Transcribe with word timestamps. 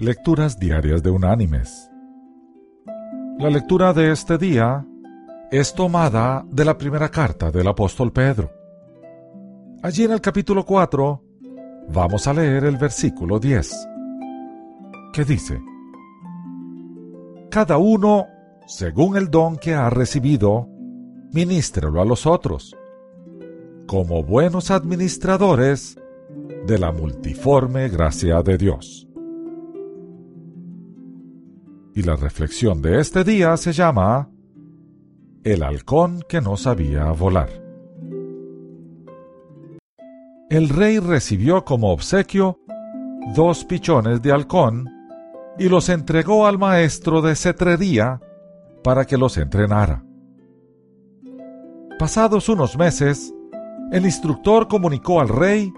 Lecturas 0.00 0.60
Diarias 0.60 1.02
de 1.02 1.10
Unánimes. 1.10 1.90
La 3.36 3.50
lectura 3.50 3.92
de 3.92 4.12
este 4.12 4.38
día 4.38 4.86
es 5.50 5.74
tomada 5.74 6.46
de 6.52 6.64
la 6.64 6.78
primera 6.78 7.08
carta 7.08 7.50
del 7.50 7.66
apóstol 7.66 8.12
Pedro. 8.12 8.48
Allí 9.82 10.04
en 10.04 10.12
el 10.12 10.20
capítulo 10.20 10.64
4 10.64 11.24
vamos 11.88 12.28
a 12.28 12.32
leer 12.32 12.66
el 12.66 12.76
versículo 12.76 13.40
10, 13.40 13.88
que 15.12 15.24
dice, 15.24 15.60
Cada 17.50 17.78
uno, 17.78 18.28
según 18.68 19.16
el 19.16 19.28
don 19.28 19.56
que 19.56 19.74
ha 19.74 19.90
recibido, 19.90 20.68
ministrelo 21.32 22.00
a 22.00 22.04
los 22.04 22.24
otros, 22.24 22.76
como 23.88 24.22
buenos 24.22 24.70
administradores 24.70 25.98
de 26.68 26.78
la 26.78 26.92
multiforme 26.92 27.88
gracia 27.88 28.44
de 28.44 28.58
Dios. 28.58 29.07
Y 31.98 32.02
la 32.04 32.14
reflexión 32.14 32.80
de 32.80 33.00
este 33.00 33.24
día 33.24 33.56
se 33.56 33.72
llama 33.72 34.30
El 35.42 35.64
halcón 35.64 36.22
que 36.28 36.40
no 36.40 36.56
sabía 36.56 37.10
volar. 37.10 37.48
El 40.48 40.68
rey 40.68 41.00
recibió 41.00 41.64
como 41.64 41.90
obsequio 41.90 42.60
dos 43.34 43.64
pichones 43.64 44.22
de 44.22 44.30
halcón 44.30 44.88
y 45.58 45.68
los 45.68 45.88
entregó 45.88 46.46
al 46.46 46.56
maestro 46.56 47.20
de 47.20 47.34
cetrería 47.34 48.20
para 48.84 49.04
que 49.04 49.18
los 49.18 49.36
entrenara. 49.36 50.04
Pasados 51.98 52.48
unos 52.48 52.78
meses, 52.78 53.34
el 53.90 54.04
instructor 54.04 54.68
comunicó 54.68 55.20
al 55.20 55.30
rey 55.30 55.72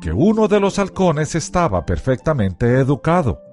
que 0.00 0.12
uno 0.12 0.46
de 0.46 0.60
los 0.60 0.78
halcones 0.78 1.34
estaba 1.34 1.84
perfectamente 1.84 2.78
educado 2.78 3.43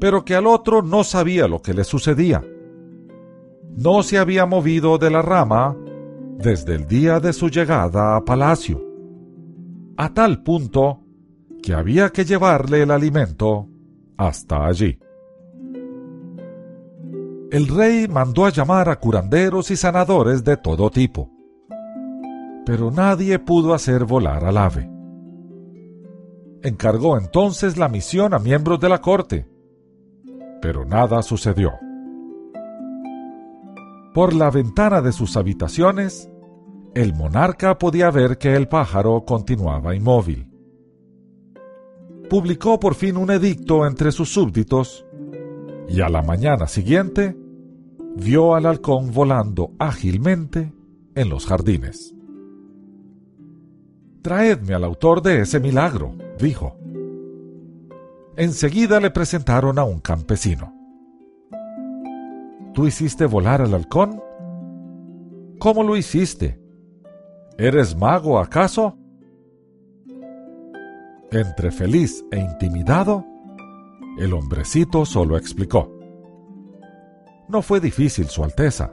pero 0.00 0.24
que 0.24 0.34
al 0.34 0.46
otro 0.46 0.82
no 0.82 1.04
sabía 1.04 1.48
lo 1.48 1.60
que 1.60 1.74
le 1.74 1.84
sucedía. 1.84 2.42
No 3.76 4.02
se 4.02 4.18
había 4.18 4.46
movido 4.46 4.98
de 4.98 5.10
la 5.10 5.22
rama 5.22 5.76
desde 6.38 6.74
el 6.74 6.86
día 6.86 7.20
de 7.20 7.32
su 7.32 7.48
llegada 7.48 8.16
a 8.16 8.24
palacio, 8.24 8.84
a 9.96 10.14
tal 10.14 10.42
punto 10.42 11.00
que 11.62 11.74
había 11.74 12.10
que 12.10 12.24
llevarle 12.24 12.82
el 12.82 12.90
alimento 12.90 13.68
hasta 14.16 14.66
allí. 14.66 14.98
El 17.50 17.66
rey 17.66 18.06
mandó 18.08 18.44
a 18.44 18.50
llamar 18.50 18.88
a 18.88 18.96
curanderos 19.00 19.70
y 19.70 19.76
sanadores 19.76 20.44
de 20.44 20.56
todo 20.58 20.90
tipo, 20.90 21.30
pero 22.66 22.90
nadie 22.90 23.38
pudo 23.38 23.74
hacer 23.74 24.04
volar 24.04 24.44
al 24.44 24.58
ave. 24.58 24.90
Encargó 26.62 27.16
entonces 27.16 27.78
la 27.78 27.88
misión 27.88 28.34
a 28.34 28.38
miembros 28.38 28.80
de 28.80 28.88
la 28.88 29.00
corte, 29.00 29.48
pero 30.60 30.84
nada 30.84 31.22
sucedió. 31.22 31.72
Por 34.14 34.34
la 34.34 34.50
ventana 34.50 35.00
de 35.00 35.12
sus 35.12 35.36
habitaciones, 35.36 36.30
el 36.94 37.14
monarca 37.14 37.78
podía 37.78 38.10
ver 38.10 38.38
que 38.38 38.54
el 38.54 38.66
pájaro 38.66 39.24
continuaba 39.24 39.94
inmóvil. 39.94 40.50
Publicó 42.28 42.80
por 42.80 42.94
fin 42.94 43.16
un 43.16 43.30
edicto 43.30 43.86
entre 43.86 44.12
sus 44.12 44.32
súbditos 44.32 45.06
y 45.88 46.00
a 46.00 46.08
la 46.08 46.22
mañana 46.22 46.66
siguiente 46.66 47.36
vio 48.16 48.54
al 48.54 48.66
halcón 48.66 49.12
volando 49.12 49.72
ágilmente 49.78 50.72
en 51.14 51.28
los 51.28 51.46
jardines. 51.46 52.14
Traedme 54.22 54.74
al 54.74 54.84
autor 54.84 55.22
de 55.22 55.40
ese 55.42 55.60
milagro, 55.60 56.14
dijo 56.38 56.76
enseguida 58.38 59.00
le 59.00 59.10
presentaron 59.10 59.80
a 59.80 59.84
un 59.84 59.98
campesino. 59.98 60.72
¿Tú 62.72 62.86
hiciste 62.86 63.26
volar 63.26 63.60
al 63.60 63.74
halcón? 63.74 64.22
¿Cómo 65.58 65.82
lo 65.82 65.96
hiciste? 65.96 66.62
¿Eres 67.58 67.96
mago 67.96 68.38
acaso? 68.38 68.96
Entre 71.32 71.72
feliz 71.72 72.24
e 72.30 72.38
intimidado, 72.38 73.26
el 74.18 74.32
hombrecito 74.32 75.04
solo 75.04 75.36
explicó. 75.36 75.92
No 77.48 77.60
fue 77.60 77.80
difícil, 77.80 78.26
Su 78.28 78.44
Alteza. 78.44 78.92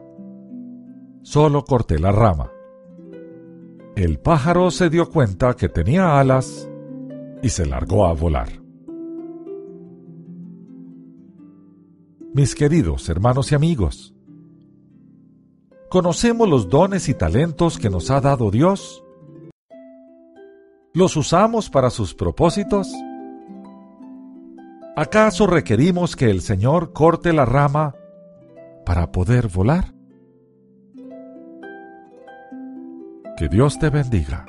Solo 1.21 1.63
corté 1.63 1.99
la 1.99 2.11
rama. 2.11 2.51
El 3.95 4.17
pájaro 4.17 4.71
se 4.71 4.89
dio 4.89 5.07
cuenta 5.11 5.53
que 5.53 5.69
tenía 5.69 6.19
alas 6.19 6.67
y 7.43 7.49
se 7.49 7.67
largó 7.67 8.07
a 8.07 8.13
volar. 8.13 8.64
Mis 12.35 12.53
queridos 12.53 13.07
hermanos 13.07 13.53
y 13.53 13.55
amigos. 13.55 14.13
¿Conocemos 15.89 16.49
los 16.49 16.67
dones 16.69 17.07
y 17.07 17.13
talentos 17.13 17.77
que 17.77 17.89
nos 17.89 18.11
ha 18.11 18.19
dado 18.19 18.51
Dios? 18.51 19.01
¿Los 20.93 21.15
usamos 21.15 21.69
para 21.69 21.89
sus 21.89 22.13
propósitos? 22.13 22.91
¿Acaso 24.97 25.47
requerimos 25.47 26.17
que 26.17 26.29
el 26.29 26.41
Señor 26.41 26.91
corte 26.91 27.31
la 27.31 27.45
rama 27.45 27.95
para 28.85 29.13
poder 29.13 29.47
volar? 29.47 29.93
Que 33.37 33.47
Dios 33.47 33.79
te 33.79 33.89
bendiga. 33.89 34.45